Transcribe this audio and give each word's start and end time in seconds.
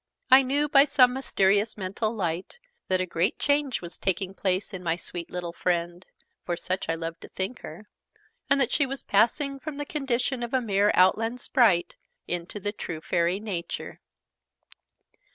I 0.31 0.41
knew, 0.41 0.67
by 0.67 0.85
some 0.85 1.13
mysterious 1.13 1.77
mental 1.77 2.11
light, 2.11 2.57
that 2.87 2.99
a 2.99 3.05
great 3.05 3.37
change 3.37 3.83
was 3.83 3.99
taking 3.99 4.33
place 4.33 4.73
in 4.73 4.81
my 4.81 4.95
sweet 4.95 5.29
little 5.29 5.53
friend 5.53 6.07
(for 6.43 6.57
such 6.57 6.89
I 6.89 6.95
loved 6.95 7.21
to 7.21 7.27
think 7.29 7.59
her) 7.59 7.87
and 8.49 8.59
that 8.59 8.71
she 8.71 8.87
was 8.87 9.03
passing 9.03 9.59
from 9.59 9.77
the 9.77 9.85
condition 9.85 10.41
of 10.41 10.55
a 10.55 10.59
mere 10.59 10.89
Outland 10.95 11.39
Sprite 11.39 11.97
into 12.27 12.59
the 12.59 12.71
true 12.71 12.99
Fairy 12.99 13.39
nature. 13.39 13.99